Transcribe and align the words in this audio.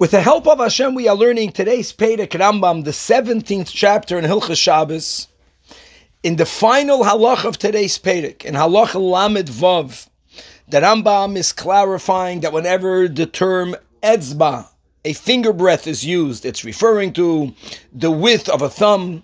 With 0.00 0.12
the 0.12 0.22
help 0.22 0.48
of 0.48 0.60
Hashem, 0.60 0.94
we 0.94 1.08
are 1.08 1.14
learning 1.14 1.52
today's 1.52 1.92
Perek 1.92 2.30
Rambam, 2.30 2.84
the 2.84 2.90
17th 2.90 3.68
chapter 3.70 4.18
in 4.18 4.24
Hilchas 4.24 4.56
Shabbos, 4.56 5.28
in 6.22 6.36
the 6.36 6.46
final 6.46 7.04
halach 7.04 7.44
of 7.44 7.58
today's 7.58 7.98
Perek, 7.98 8.46
in 8.46 8.54
halach 8.54 8.94
Lamed 8.94 9.48
Vav. 9.48 10.08
The 10.68 10.80
Rambam 10.80 11.36
is 11.36 11.52
clarifying 11.52 12.40
that 12.40 12.54
whenever 12.54 13.08
the 13.08 13.26
term 13.26 13.76
etzba, 14.02 14.68
a 15.04 15.12
finger 15.12 15.52
breadth, 15.52 15.86
is 15.86 16.02
used, 16.02 16.46
it's 16.46 16.64
referring 16.64 17.12
to 17.12 17.54
the 17.92 18.10
width 18.10 18.48
of 18.48 18.62
a 18.62 18.70
thumb. 18.70 19.22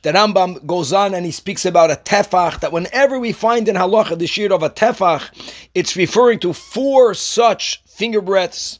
The 0.00 0.12
Rambam 0.12 0.64
goes 0.64 0.94
on 0.94 1.12
and 1.12 1.26
he 1.26 1.30
speaks 1.30 1.66
about 1.66 1.90
a 1.90 1.96
tefach, 1.96 2.60
that 2.60 2.72
whenever 2.72 3.18
we 3.18 3.32
find 3.32 3.68
in 3.68 3.76
halacha 3.76 4.18
the 4.18 4.26
shear 4.26 4.50
of 4.50 4.62
a 4.62 4.70
tefach, 4.70 5.28
it's 5.74 5.94
referring 5.94 6.38
to 6.38 6.54
four 6.54 7.12
such 7.12 7.82
finger 7.84 8.22
breadths. 8.22 8.78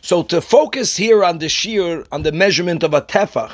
So 0.00 0.22
to 0.24 0.40
focus 0.40 0.96
here 0.96 1.24
on 1.24 1.38
the 1.38 1.48
shear, 1.48 2.04
on 2.12 2.22
the 2.22 2.32
measurement 2.32 2.82
of 2.82 2.94
a 2.94 3.02
tefach 3.02 3.52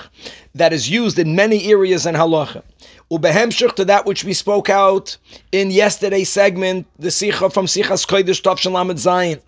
that 0.55 0.73
is 0.73 0.91
used 0.91 1.19
in 1.19 1.35
many 1.35 1.71
areas 1.71 2.07
in 2.07 2.15
halacha, 2.15 2.63
ubehemshich 3.11 3.75
to 3.77 3.85
that 3.87 4.07
which 4.07 4.25
we 4.25 4.35
spoke 4.35 4.69
out 4.69 5.17
in 5.53 5.71
yesterday's 5.71 6.29
segment, 6.29 6.87
the 6.99 7.09
sicha 7.09 7.53
from 7.53 7.67
Sichas 7.67 8.07
Kodesh 8.07 8.43
Tavshin 8.43 8.73
Lamed 8.73 8.99
Zayin, 8.99 9.41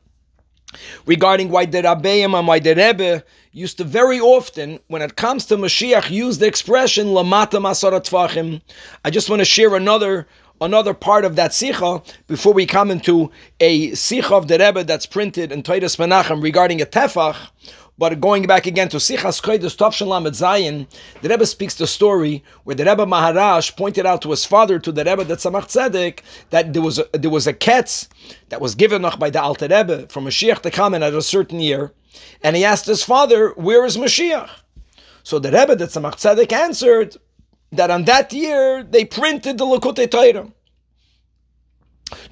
regarding 1.07 1.51
why 1.51 1.67
the 1.67 1.83
Rabbeim 1.83 2.37
and 2.37 2.47
why 2.49 2.59
the 2.59 2.75
Rebbe 2.75 3.23
used 3.53 3.79
to 3.79 3.85
very 3.85 4.21
often, 4.21 4.79
when 4.89 5.01
it 5.01 5.17
comes 5.17 5.47
to 5.47 5.57
Mashiach, 5.57 6.11
use 6.11 6.39
the 6.39 6.47
expression 6.47 7.09
lamata 7.09 7.61
masarat. 7.61 8.61
I 9.05 9.11
just 9.11 9.31
want 9.31 9.41
to 9.41 9.47
share 9.47 9.75
another 9.75 10.27
another 10.61 10.95
part 10.95 11.25
of 11.25 11.37
that 11.37 11.51
sicha 11.51 12.05
before 12.27 12.53
we 12.53 12.67
come 12.67 12.91
into 12.91 13.31
a 13.61 13.91
sicha 13.91 14.33
of 14.33 14.49
the 14.49 14.59
Rebbe 14.59 14.85
that's 14.85 15.07
printed 15.07 15.53
in 15.53 15.63
Toiras 15.63 15.97
Menachem 15.97 16.43
regarding 16.43 16.81
a 16.81 16.87
tefach. 16.87 17.37
But 17.99 18.21
going 18.21 18.47
back 18.47 18.67
again 18.67 18.91
to 18.91 18.99
Sichas 18.99 19.41
Kodesh 19.41 19.75
Tavshin 19.75 20.07
Lamed 20.07 20.35
Zayin, 20.35 20.87
the 21.23 21.31
Rebbe 21.31 21.47
speaks 21.47 21.77
the 21.77 21.87
story 21.87 22.45
where 22.65 22.77
the 22.77 22.85
Rebbe 22.85 23.07
Maharash 23.07 23.75
pointed 23.75 24.05
out 24.05 24.21
to 24.21 24.31
his 24.31 24.45
father, 24.45 24.79
to 24.79 24.93
the 24.93 25.03
Rebbe 25.03 25.25
that 25.25 25.39
Tzemach 25.39 25.69
Tzedek, 25.69 26.21
that 26.51 26.75
there 26.75 26.83
was 26.83 26.99
a, 26.99 27.07
there 27.15 27.31
was 27.31 27.47
a 27.47 27.55
ketz 27.55 28.09
that 28.51 28.61
was 28.61 28.75
given 28.75 29.01
noch 29.01 29.19
by 29.19 29.31
the 29.31 29.41
Alter 29.41 29.69
Rebbe 29.69 30.09
from 30.09 30.27
Mashiach 30.27 30.61
to 30.61 30.71
come 30.71 30.93
in 30.93 31.03
at 31.03 31.15
a 31.15 31.23
certain 31.23 31.59
year, 31.59 31.91
and 32.43 32.55
he 32.55 32.67
asked 32.67 32.85
his 32.85 33.03
father, 33.03 33.55
"Where 33.57 33.87
is 33.87 33.97
Mashiach?" 33.97 34.51
So 35.23 35.39
the 35.39 35.51
Rebbe 35.51 35.75
that 35.77 35.89
Tzemach 35.89 36.17
Tzedek 36.17 36.53
answered, 36.53 37.17
that 37.77 37.91
on 37.91 38.05
that 38.05 38.33
year 38.33 38.83
they 38.83 39.05
printed 39.05 39.59
the 39.59 39.65
Lakutei 39.65 40.11
Torah. 40.11 40.49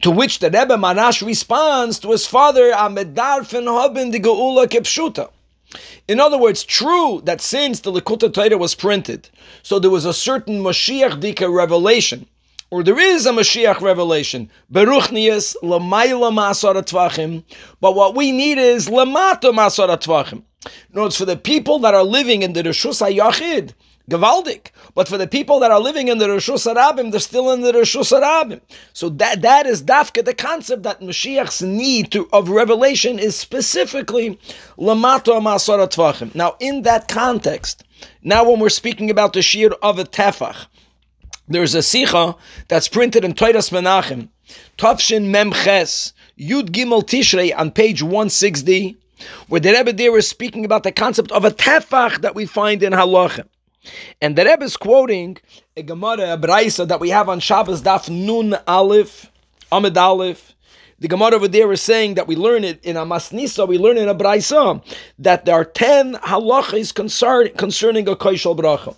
To 0.03 0.11
which 0.11 0.39
the 0.39 0.47
Rebbe 0.47 0.77
Maharash 0.77 1.25
responds 1.25 1.99
to 2.01 2.11
his 2.13 2.27
father, 2.27 2.73
Amedarfen 2.73 3.67
Hoben 3.67 4.13
the 4.13 4.21
Geula 4.21 4.67
Kepshuta. 4.67 5.31
In 6.07 6.21
other 6.21 6.39
words, 6.39 6.63
true 6.63 7.21
that 7.25 7.41
since 7.41 7.81
the 7.81 7.91
Lakutei 7.91 8.33
Torah 8.33 8.57
was 8.59 8.75
printed, 8.75 9.29
so 9.63 9.79
there 9.79 9.91
was 9.91 10.05
a 10.05 10.15
certain 10.15 10.63
Mashiach 10.63 11.21
Dika 11.21 11.53
revelation, 11.53 12.27
or 12.71 12.83
there 12.85 12.99
is 12.99 13.27
a 13.27 13.31
Mashiach 13.31 13.81
revelation, 13.81 14.51
but 14.71 14.87
what 14.87 15.11
we 18.15 18.33
need 18.33 18.59
is 18.59 18.87
Lamato 18.87 19.53
Masara 19.53 19.99
Tvachim. 19.99 20.43
In 20.91 20.93
other 20.93 21.03
words, 21.03 21.17
for 21.17 21.25
the 21.25 21.37
people 21.37 21.79
that 21.81 21.95
are 21.95 22.05
living 22.05 22.43
in 22.43 22.53
the 22.53 22.63
Rishus 22.63 23.01
HaYachid, 23.01 23.75
Gavaldik. 24.11 24.71
But 24.95 25.09
for 25.09 25.17
the 25.17 25.27
people 25.27 25.61
that 25.61 25.71
are 25.71 25.81
living 25.81 26.09
in 26.09 26.19
the 26.19 26.27
Rishus 26.27 26.73
Arabim, 26.73 27.11
they're 27.11 27.21
still 27.21 27.51
in 27.53 27.63
the 27.63 27.73
Rishus 27.73 28.13
Arabim. 28.13 28.61
So 28.93 29.09
that 29.09 29.41
that 29.43 29.67
is 29.67 29.83
dafka 29.83 30.25
the 30.25 30.35
concept 30.35 30.83
that 30.83 31.01
Mashiach's 31.01 31.63
need 31.63 32.13
to, 32.13 32.29
of 32.33 32.51
revelation 32.51 33.19
is 33.19 33.35
specifically 33.35 34.39
lamato 34.77 35.41
masara 35.41 35.89
tvachim. 35.89 36.35
Now, 36.35 36.57
in 36.61 36.83
that 36.83 37.09
context, 37.09 37.85
now 38.23 38.49
when 38.49 38.61
we're 38.61 38.69
speaking 38.69 39.11
about 39.11 39.33
the 39.33 39.43
shir 39.43 39.71
of 39.83 39.99
a 39.99 40.05
tefach, 40.05 40.67
there's 41.49 41.75
a 41.75 41.79
sicha 41.79 42.37
that's 42.69 42.89
printed 42.89 43.25
in 43.25 43.35
Toiras 43.35 43.71
Menachem, 43.71 44.29
Tavshin 44.79 45.31
Memches 45.31 46.13
Yud 46.39 46.71
Gimel 46.71 47.03
Tishrei 47.03 47.57
on 47.57 47.71
page 47.71 48.03
160, 48.03 48.97
where 49.49 49.61
the 49.61 49.73
Rebbe 49.73 49.93
there 49.93 50.17
is 50.19 50.29
speaking 50.29 50.65
about 50.65 50.83
the 50.83 50.93
concept 50.93 51.33
of 51.33 51.45
a 51.45 51.51
tefach 51.51 52.21
that 52.21 52.35
we 52.35 52.45
find 52.45 52.83
in 52.83 52.93
Halachim. 52.93 53.47
And 54.21 54.37
the 54.37 54.45
Rebbe 54.45 54.65
is 54.65 54.77
quoting 54.77 55.39
a 55.77 55.83
Gemara, 55.83 56.35
a 56.35 56.39
Braisa 56.39 56.87
that 56.89 57.01
we 57.01 57.11
have 57.11 57.29
on 57.29 57.41
Shabbos 57.41 57.83
Daf 57.83 58.09
Nun 58.09 58.57
Aleph, 58.67 59.31
Amid 59.73 59.97
Aleph. 59.97 60.55
The 61.01 61.09
Gemara 61.09 61.35
over 61.35 61.49
there 61.49 61.71
is 61.73 61.83
saying 61.83 62.15
that 62.15 62.29
we 62.29 62.37
learn 62.37 62.65
it 62.65 62.83
in 62.85 62.97
a 62.97 63.05
Masnisa, 63.05 63.67
we 63.67 63.79
learn 63.79 63.99
in 63.99 64.09
a 64.09 64.15
Braisa 64.15 64.83
that 65.19 65.45
there 65.45 65.55
are 65.55 65.65
ten 65.65 66.15
halachas 66.15 66.95
concern, 66.95 67.51
concerning 67.57 68.09
a 68.09 68.17
Koishal 68.17 68.57
Bracha. 68.57 68.97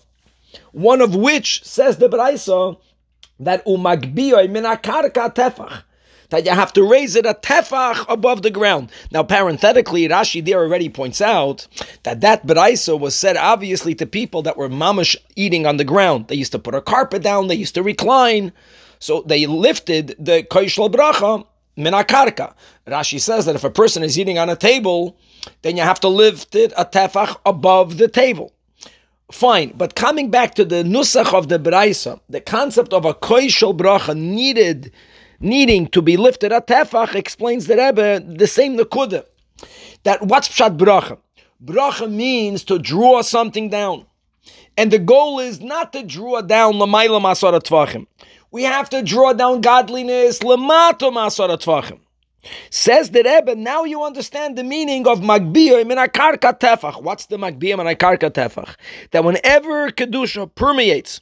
One 0.72 1.00
of 1.00 1.14
which 1.14 1.64
says 1.64 1.96
the 1.96 2.08
Braisa 2.08 2.78
that 3.40 3.64
umagbiyoy 3.66 4.50
min 4.50 4.64
akarka 4.64 5.34
tefach 5.34 5.82
that 6.30 6.44
you 6.44 6.52
have 6.52 6.72
to 6.74 6.82
raise 6.82 7.16
it 7.16 7.26
a 7.26 7.34
tefach 7.34 8.04
above 8.08 8.42
the 8.42 8.50
ground. 8.50 8.90
Now, 9.10 9.22
parenthetically, 9.22 10.08
Rashi 10.08 10.44
there 10.44 10.60
already 10.60 10.88
points 10.88 11.20
out 11.20 11.66
that 12.02 12.20
that 12.20 12.46
beraisa 12.46 12.98
was 12.98 13.14
said 13.14 13.36
obviously 13.36 13.94
to 13.96 14.06
people 14.06 14.42
that 14.42 14.56
were 14.56 14.68
mamish 14.68 15.16
eating 15.36 15.66
on 15.66 15.76
the 15.76 15.84
ground. 15.84 16.28
They 16.28 16.34
used 16.36 16.52
to 16.52 16.58
put 16.58 16.74
a 16.74 16.80
carpet 16.80 17.22
down, 17.22 17.48
they 17.48 17.54
used 17.54 17.74
to 17.74 17.82
recline, 17.82 18.52
so 18.98 19.22
they 19.26 19.46
lifted 19.46 20.16
the 20.18 20.46
koishal 20.50 20.90
bracha 20.90 21.46
minakarka. 21.76 22.54
Rashi 22.86 23.20
says 23.20 23.44
that 23.46 23.54
if 23.54 23.64
a 23.64 23.70
person 23.70 24.02
is 24.02 24.18
eating 24.18 24.38
on 24.38 24.48
a 24.48 24.56
table, 24.56 25.16
then 25.62 25.76
you 25.76 25.82
have 25.82 26.00
to 26.00 26.08
lift 26.08 26.54
it 26.54 26.72
a 26.76 26.84
tefach 26.84 27.36
above 27.44 27.98
the 27.98 28.08
table. 28.08 28.52
Fine, 29.32 29.72
but 29.76 29.96
coming 29.96 30.30
back 30.30 30.54
to 30.54 30.64
the 30.64 30.84
nusach 30.84 31.34
of 31.34 31.48
the 31.48 31.58
beraisa, 31.58 32.20
the 32.28 32.40
concept 32.40 32.92
of 32.92 33.04
a 33.04 33.12
koishal 33.12 33.76
bracha 33.76 34.16
needed 34.16 34.92
needing 35.40 35.86
to 35.88 36.02
be 36.02 36.16
lifted 36.16 36.52
at 36.52 36.66
tefach 36.66 37.14
explains 37.14 37.66
the 37.66 37.76
Rebbe 37.76 38.20
the 38.20 38.46
same 38.46 38.76
nekuda. 38.76 39.24
That 40.04 40.22
what's 40.22 40.48
pshat 40.48 40.76
bracha? 40.76 41.18
Bracha 41.64 42.10
means 42.10 42.64
to 42.64 42.78
draw 42.78 43.22
something 43.22 43.70
down. 43.70 44.06
And 44.76 44.90
the 44.90 44.98
goal 44.98 45.40
is 45.40 45.60
not 45.60 45.92
to 45.94 46.02
draw 46.02 46.42
down 46.42 46.74
lamayla 46.74 47.20
masara 47.20 47.60
tvachim. 47.60 48.06
We 48.50 48.62
have 48.62 48.90
to 48.90 49.02
draw 49.02 49.32
down 49.32 49.62
godliness 49.62 50.40
lamato 50.40 51.10
masara 51.12 51.58
tvachim. 51.58 52.00
Says 52.70 53.10
the 53.10 53.22
Rebbe, 53.22 53.56
now 53.56 53.84
you 53.84 54.04
understand 54.04 54.56
the 54.56 54.62
meaning 54.62 55.08
of 55.08 55.20
magbiyah 55.20 55.86
min 55.86 55.98
akarka 55.98 56.58
tefach. 56.58 57.02
What's 57.02 57.26
the 57.26 57.36
magbiyah 57.36 57.78
min 57.78 57.86
akarka 57.86 58.30
tefach? 58.30 58.76
That 59.10 59.24
whenever 59.24 59.90
kedusha 59.90 60.54
permeates 60.54 61.20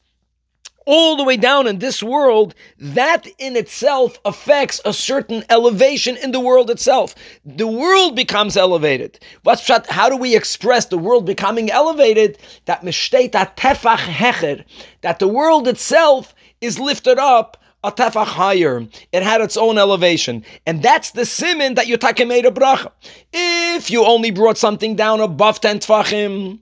all 0.87 1.17
the 1.17 1.25
way 1.25 1.37
down 1.37 1.67
in 1.67 1.79
this 1.79 2.03
world, 2.03 2.55
that 2.79 3.27
in 3.39 3.57
itself 3.57 4.19
affects 4.25 4.81
a 4.85 4.93
certain 4.93 5.45
elevation 5.51 6.17
in 6.17 6.33
the 6.33 6.41
world 6.41 6.71
itself. 6.71 7.15
The 7.45 7.67
world 7.67 8.17
becomes 8.17 8.57
elevated. 8.57 9.19
What's 9.43 9.67
how 9.89 10.09
do 10.09 10.17
we 10.17 10.37
express 10.37 10.87
the 10.87 10.99
world 10.99 11.27
becoming 11.27 11.71
elevated? 11.71 12.39
That 12.67 12.83
mishteta 12.83 13.57
tefach 13.57 13.99
hecher, 13.99 14.65
that 15.01 15.19
the 15.19 15.29
world 15.29 15.69
itself 15.69 16.35
is 16.61 16.79
lifted 16.79 17.19
up 17.19 17.57
a 17.85 17.93
tefach 17.93 18.27
higher. 18.27 18.87
It 19.13 19.23
had 19.23 19.43
its 19.43 19.57
own 19.57 19.79
elevation. 19.79 20.45
And 20.67 20.83
that's 20.83 21.11
the 21.11 21.27
simon 21.27 21.75
that 21.75 21.87
Yotake 21.87 22.27
made 22.27 22.47
a 22.47 22.51
bracha. 22.51 22.91
If 23.33 23.91
you 23.91 24.05
only 24.07 24.31
brought 24.31 24.57
something 24.57 24.97
down 24.97 25.21
above 25.21 25.61
10 25.61 25.81
tefachim, 25.81 26.61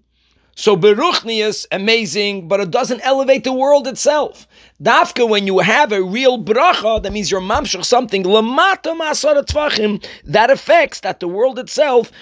so 0.55 0.77
Beruchnius, 0.77 1.67
amazing, 1.73 2.47
but 2.47 2.61
it 2.61 2.71
doesn't 2.71 3.01
elevate 3.03 3.45
the 3.45 3.53
world 3.53 3.87
itself. 3.89 4.47
Dafka, 4.83 5.29
when 5.29 5.47
you 5.47 5.61
have 5.61 5.93
a 5.93 6.03
real 6.03 6.43
bracha, 6.43 7.03
that 7.03 7.13
means 7.13 7.31
you're 7.31 7.41
mamshach 7.41 7.85
something, 7.85 8.25
lamata 8.25 8.97
masara 8.97 10.07
that 10.25 10.51
affects 10.51 11.01
that 11.01 11.21
the 11.21 11.29
world 11.29 11.59
itself 11.59 12.13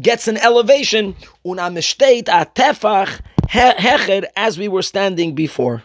gets 0.00 0.26
an 0.26 0.36
elevation, 0.38 1.14
una 1.46 1.70
mishteit 1.70 2.28
a 2.28 2.46
tefach 2.46 3.20
hecher, 3.48 4.24
as 4.36 4.58
we 4.58 4.66
were 4.68 4.82
standing 4.82 5.34
before. 5.34 5.82